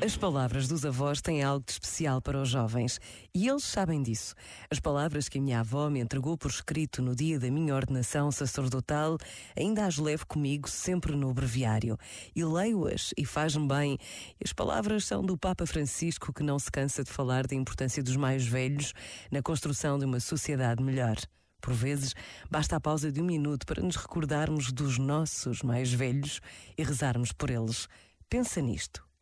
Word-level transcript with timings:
As 0.00 0.16
palavras 0.16 0.68
dos 0.68 0.84
avós 0.84 1.20
têm 1.20 1.42
algo 1.42 1.66
de 1.66 1.72
especial 1.72 2.22
para 2.22 2.40
os 2.40 2.48
jovens 2.48 3.00
e 3.34 3.48
eles 3.48 3.64
sabem 3.64 4.00
disso. 4.00 4.32
As 4.70 4.78
palavras 4.78 5.28
que 5.28 5.38
a 5.38 5.40
minha 5.40 5.58
avó 5.58 5.90
me 5.90 5.98
entregou 5.98 6.38
por 6.38 6.52
escrito 6.52 7.02
no 7.02 7.16
dia 7.16 7.36
da 7.36 7.50
minha 7.50 7.74
ordenação 7.74 8.30
sacerdotal 8.30 9.18
ainda 9.56 9.84
as 9.84 9.98
levo 9.98 10.24
comigo 10.24 10.68
sempre 10.68 11.16
no 11.16 11.34
breviário 11.34 11.98
e 12.34 12.44
leio-as 12.44 13.12
e 13.18 13.26
faz-me 13.26 13.66
bem. 13.66 13.98
As 14.42 14.52
palavras 14.52 15.04
são 15.04 15.20
do 15.20 15.36
Papa 15.36 15.66
Francisco 15.66 16.32
que 16.32 16.44
não 16.44 16.60
se 16.60 16.70
cansa 16.70 17.02
de 17.02 17.10
falar 17.10 17.48
da 17.48 17.56
importância 17.56 18.00
dos 18.00 18.14
mais 18.14 18.46
velhos 18.46 18.92
na 19.32 19.42
construção 19.42 19.98
de 19.98 20.04
uma 20.04 20.20
sociedade 20.20 20.80
melhor. 20.80 21.16
Por 21.60 21.74
vezes, 21.74 22.14
basta 22.48 22.76
a 22.76 22.80
pausa 22.80 23.10
de 23.10 23.20
um 23.20 23.24
minuto 23.24 23.66
para 23.66 23.82
nos 23.82 23.96
recordarmos 23.96 24.70
dos 24.70 24.96
nossos 24.96 25.60
mais 25.64 25.92
velhos 25.92 26.40
e 26.78 26.84
rezarmos 26.84 27.32
por 27.32 27.50
eles. 27.50 27.88
Pensa 28.30 28.60
nisto 28.62 29.07